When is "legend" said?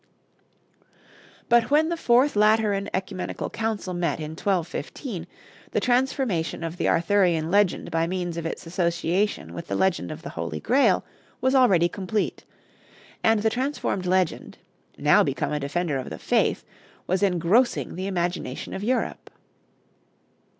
7.51-7.91, 9.75-10.09, 14.07-14.57